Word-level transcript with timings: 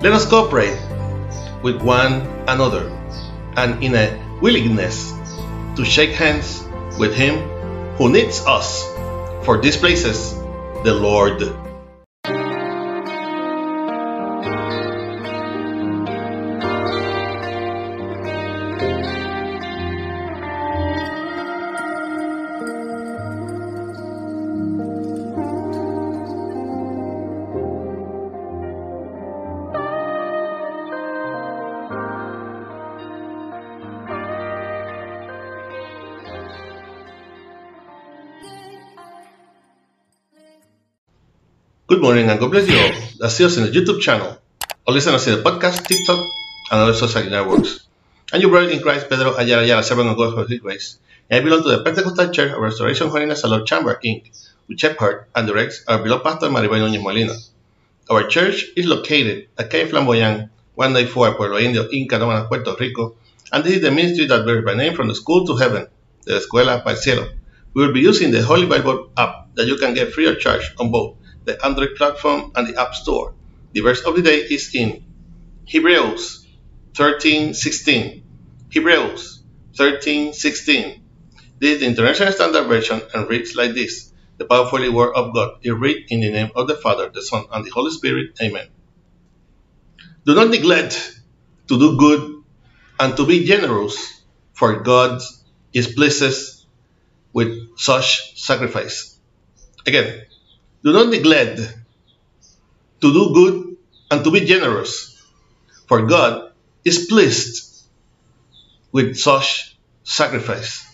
Let 0.00 0.12
us 0.12 0.26
cooperate 0.26 0.78
with 1.60 1.82
one 1.82 2.22
another 2.46 2.88
and 3.56 3.82
in 3.82 3.96
a 3.96 4.38
willingness 4.40 5.12
to 5.74 5.84
shake 5.84 6.10
hands 6.10 6.62
with 7.00 7.16
Him 7.16 7.42
who 7.96 8.08
needs 8.08 8.46
us 8.46 8.86
for 9.44 9.60
these 9.60 9.76
places, 9.76 10.34
the 10.84 10.94
Lord. 10.94 11.42
Good 41.88 42.02
morning 42.02 42.28
and 42.28 42.38
God 42.38 42.50
bless 42.50 42.68
you 42.68 42.76
all 42.76 42.92
that 43.20 43.30
see 43.30 43.46
us 43.46 43.56
in 43.56 43.62
the 43.62 43.70
YouTube 43.70 44.02
channel 44.02 44.36
or 44.86 44.92
listen 44.92 45.14
us 45.14 45.26
in 45.26 45.36
the 45.36 45.42
podcast, 45.42 45.86
TikTok, 45.86 46.18
and 46.70 46.80
other 46.82 46.92
social 46.92 47.24
networks. 47.24 47.88
I'm 48.30 48.42
your 48.42 48.50
brother 48.50 48.68
in 48.68 48.80
Christ, 48.80 49.08
Pedro 49.08 49.34
Ayala 49.34 49.62
Ayala, 49.62 49.82
servant 49.82 50.10
of 50.10 50.18
God 50.18 50.34
for 50.34 50.46
His 50.46 50.60
grace. 50.60 50.98
And 51.30 51.40
I 51.40 51.42
belong 51.42 51.62
to 51.62 51.70
the 51.70 51.82
Pentecostal 51.82 52.28
Church 52.28 52.52
of 52.52 52.58
Restoration 52.58 53.08
Holiness 53.08 53.40
Salon 53.40 53.64
Chamber, 53.64 53.98
Inc., 54.04 54.28
which 54.66 54.80
shepherd 54.80 55.24
and 55.34 55.48
directs 55.48 55.82
our 55.88 56.02
beloved 56.02 56.24
pastor 56.24 56.48
Maribel 56.48 56.76
Núñez 56.76 57.02
Molina. 57.02 57.32
Our 58.10 58.28
church 58.28 58.66
is 58.76 58.84
located 58.84 59.48
at 59.56 59.70
Calle 59.70 59.88
Flamboyant, 59.88 60.50
194 60.74 61.36
Pueblo 61.36 61.56
Indio, 61.56 61.88
Inca, 61.90 62.18
Nómadas, 62.18 62.48
Puerto 62.48 62.76
Rico, 62.78 63.16
and 63.50 63.64
this 63.64 63.76
is 63.76 63.80
the 63.80 63.90
ministry 63.90 64.26
that 64.26 64.44
bears 64.44 64.62
my 64.62 64.74
name 64.74 64.94
from 64.94 65.08
the 65.08 65.14
school 65.14 65.46
to 65.46 65.56
heaven, 65.56 65.86
the 66.26 66.34
Escuela 66.34 66.82
para 66.82 66.96
el 66.96 67.00
Cielo. 67.00 67.26
We 67.72 67.86
will 67.86 67.94
be 67.94 68.00
using 68.00 68.30
the 68.30 68.42
Holy 68.42 68.66
Bible 68.66 69.08
app 69.16 69.54
that 69.54 69.66
you 69.66 69.78
can 69.78 69.94
get 69.94 70.12
free 70.12 70.26
of 70.28 70.38
charge 70.38 70.74
on 70.78 70.90
both 70.90 71.16
the 71.48 71.64
Android 71.64 71.96
platform 71.96 72.52
and 72.54 72.68
the 72.68 72.78
App 72.78 72.94
Store. 72.94 73.34
The 73.72 73.80
verse 73.80 74.02
of 74.02 74.14
the 74.14 74.22
day 74.22 74.36
is 74.38 74.74
in 74.74 75.02
Hebrews 75.64 76.46
13:16. 76.94 78.22
Hebrews 78.70 79.42
13:16. 79.74 81.00
This 81.58 81.74
is 81.74 81.80
the 81.80 81.86
International 81.86 82.32
Standard 82.32 82.68
Version 82.68 83.00
and 83.14 83.28
reads 83.30 83.56
like 83.56 83.72
this: 83.72 84.12
The 84.36 84.44
powerful 84.44 84.84
word 84.92 85.14
of 85.14 85.32
God 85.32 85.58
is 85.62 85.72
read 85.72 86.04
in 86.10 86.20
the 86.20 86.30
name 86.30 86.50
of 86.54 86.68
the 86.68 86.76
Father, 86.76 87.08
the 87.08 87.22
Son, 87.22 87.44
and 87.50 87.64
the 87.64 87.70
Holy 87.70 87.90
Spirit. 87.90 88.36
Amen. 88.42 88.68
Do 90.26 90.34
not 90.34 90.50
neglect 90.50 90.94
to 91.68 91.78
do 91.78 91.96
good 91.96 92.44
and 93.00 93.16
to 93.16 93.24
be 93.24 93.46
generous, 93.46 93.96
for 94.52 94.80
God 94.80 95.22
is 95.72 95.88
pleased 95.94 96.66
with 97.32 97.78
such 97.78 98.36
sacrifice. 98.36 99.18
Again, 99.86 100.27
do 100.88 100.94
not 100.94 101.08
neglect 101.08 101.60
to 103.00 103.12
do 103.12 103.34
good 103.34 103.76
and 104.10 104.24
to 104.24 104.30
be 104.30 104.40
generous, 104.40 105.22
for 105.86 106.06
God 106.06 106.52
is 106.84 107.06
pleased 107.06 107.84
with 108.90 109.18
such 109.18 109.76
sacrifice. 110.02 110.86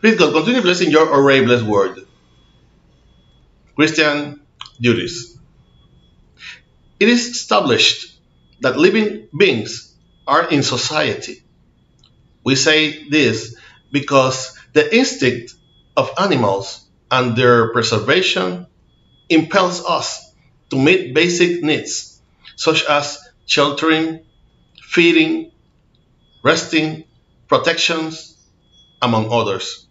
Please 0.00 0.18
God, 0.18 0.34
continue 0.34 0.60
blessing 0.60 0.90
your 0.90 1.08
already 1.08 1.46
blessed 1.46 1.64
word. 1.64 2.06
Christian 3.74 4.40
duties. 4.80 5.38
It 7.00 7.08
is 7.08 7.28
established 7.28 8.20
that 8.60 8.76
living 8.76 9.28
beings 9.36 9.94
are 10.26 10.48
in 10.48 10.62
society. 10.62 11.42
We 12.44 12.54
say 12.54 13.08
this 13.08 13.56
because 13.92 14.58
the 14.74 14.94
instinct 14.94 15.54
of 15.96 16.10
animals 16.18 16.85
and 17.10 17.36
their 17.36 17.72
preservation 17.72 18.66
impels 19.28 19.84
us 19.84 20.32
to 20.70 20.76
meet 20.76 21.14
basic 21.14 21.62
needs 21.62 22.20
such 22.56 22.84
as 22.84 23.18
sheltering, 23.46 24.24
feeding, 24.82 25.52
resting, 26.42 27.04
protections, 27.48 28.36
among 29.02 29.30
others. 29.30 29.86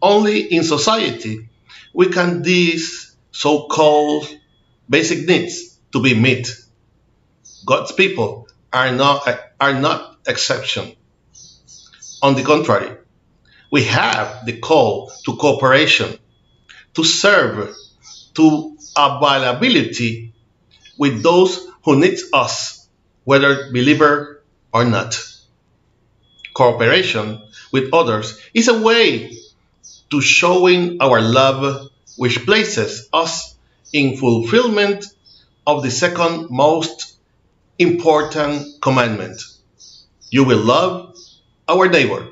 Only 0.00 0.40
in 0.40 0.62
society 0.62 1.48
we 1.92 2.08
can 2.08 2.42
these 2.42 3.14
so-called 3.32 4.28
basic 4.88 5.26
needs 5.26 5.78
to 5.92 6.00
be 6.02 6.14
met. 6.14 6.48
God's 7.66 7.92
people 7.92 8.48
are 8.72 8.92
not 8.92 9.28
are 9.60 9.74
not 9.74 10.18
exception. 10.26 10.94
On 12.22 12.34
the 12.34 12.42
contrary, 12.42 12.96
we 13.70 13.84
have 13.84 14.46
the 14.46 14.58
call 14.58 15.10
to 15.24 15.36
cooperation 15.36 16.18
to 16.94 17.04
serve, 17.04 17.74
to 18.34 18.76
availability 18.96 20.32
with 20.98 21.22
those 21.22 21.66
who 21.84 21.98
need 21.98 22.18
us, 22.32 22.88
whether 23.24 23.70
believer 23.72 24.42
or 24.72 24.84
not. 24.84 25.18
Cooperation 26.54 27.42
with 27.72 27.94
others 27.94 28.40
is 28.52 28.68
a 28.68 28.80
way 28.80 29.32
to 30.10 30.20
showing 30.20 31.00
our 31.00 31.20
love 31.20 31.90
which 32.16 32.44
places 32.44 33.08
us 33.12 33.56
in 33.92 34.16
fulfillment 34.16 35.06
of 35.66 35.82
the 35.82 35.90
second 35.90 36.50
most 36.50 37.16
important 37.78 38.80
commandment. 38.82 39.40
You 40.30 40.44
will 40.44 40.62
love 40.62 41.16
our 41.68 41.88
neighbor 41.88 42.28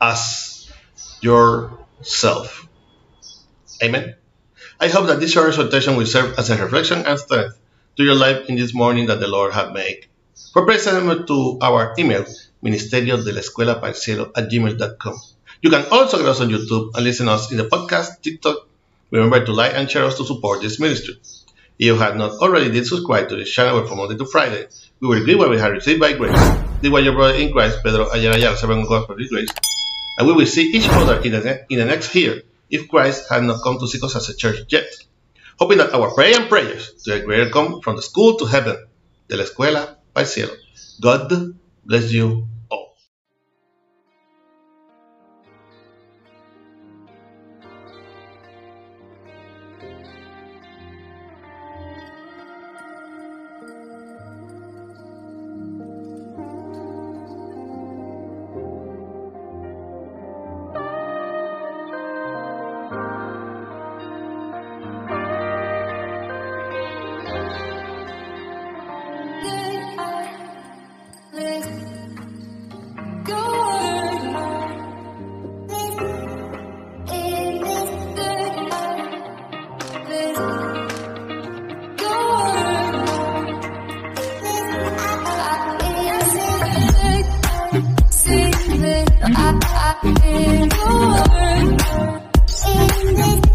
as 0.00 0.70
yourself. 1.20 2.67
Amen. 3.82 4.14
I 4.80 4.88
hope 4.88 5.06
that 5.06 5.20
this 5.20 5.32
short 5.32 5.48
exhortation 5.48 5.96
will 5.96 6.06
serve 6.06 6.38
as 6.38 6.50
a 6.50 6.56
reflection 6.56 7.06
and 7.06 7.18
strength 7.18 7.58
to 7.96 8.02
your 8.04 8.14
life 8.14 8.48
in 8.48 8.56
this 8.56 8.74
morning 8.74 9.06
that 9.06 9.20
the 9.20 9.28
Lord 9.28 9.52
has 9.52 9.72
made. 9.72 10.06
For 10.52 10.64
prayer, 10.64 10.78
send 10.78 11.26
to 11.26 11.58
our 11.60 11.94
email, 11.98 12.24
ministerio 12.62 13.22
de 13.24 13.32
la 13.32 13.40
escuela 13.40 13.80
para 13.80 13.90
at 13.90 14.50
gmail.com. 14.50 15.14
You 15.62 15.70
can 15.70 15.86
also 15.90 16.18
get 16.18 16.26
us 16.26 16.40
on 16.40 16.48
YouTube 16.48 16.94
and 16.94 17.04
listen 17.04 17.28
us 17.28 17.50
in 17.50 17.58
the 17.58 17.64
podcast, 17.64 18.22
TikTok. 18.22 18.66
Remember 19.10 19.44
to 19.44 19.52
like 19.52 19.74
and 19.74 19.90
share 19.90 20.04
us 20.04 20.16
to 20.18 20.24
support 20.24 20.60
this 20.62 20.78
ministry. 20.78 21.18
If 21.78 21.86
you 21.86 21.96
have 21.96 22.16
not 22.16 22.32
already 22.42 22.70
did 22.70 22.86
subscribe 22.86 23.28
to 23.28 23.36
this 23.36 23.50
channel 23.50 23.86
from 23.86 23.98
Monday 23.98 24.16
to 24.16 24.26
Friday, 24.26 24.66
we 25.00 25.08
will 25.08 25.24
give 25.24 25.38
what 25.38 25.50
we 25.50 25.58
have 25.58 25.72
received 25.72 26.00
by 26.00 26.12
grace. 26.12 26.38
This 26.80 26.90
was 26.90 27.04
your 27.04 27.14
brother 27.14 27.34
in 27.34 27.52
Christ, 27.52 27.78
Pedro 27.82 28.08
Ayala 28.10 28.56
servant 28.56 28.88
God 28.88 29.06
for 29.06 29.18
His 29.18 29.30
grace. 29.30 29.48
And 30.18 30.26
we 30.26 30.34
will 30.34 30.46
see 30.46 30.70
each 30.70 30.88
other 30.88 31.20
in 31.22 31.32
the, 31.32 31.64
in 31.68 31.78
the 31.78 31.84
next 31.84 32.14
year 32.14 32.42
if 32.70 32.88
Christ 32.88 33.28
had 33.30 33.44
not 33.44 33.62
come 33.62 33.78
to 33.78 33.86
seek 33.88 34.02
us 34.04 34.16
as 34.16 34.28
a 34.28 34.36
church 34.36 34.58
yet, 34.70 34.88
hoping 35.58 35.78
that 35.78 35.92
our 35.94 36.14
prayer 36.14 36.40
and 36.40 36.48
prayers 36.48 36.94
to 37.04 37.14
a 37.14 37.20
greater 37.20 37.50
come 37.50 37.80
from 37.80 37.96
the 37.96 38.02
school 38.02 38.36
to 38.36 38.46
heaven, 38.46 38.76
de 39.28 39.36
la 39.36 39.44
escuela 39.44 39.96
el 40.16 40.26
cielo. 40.26 40.54
God 41.00 41.54
bless 41.84 42.12
you 42.12 42.48
I, 88.98 89.12
I, 89.22 90.68
I, 93.44 93.47